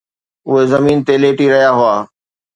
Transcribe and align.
اهي 0.47 0.61
زمين 0.73 0.97
تي 1.05 1.13
ليٽي 1.23 1.47
رهيا 1.53 1.71
هئا. 1.79 1.95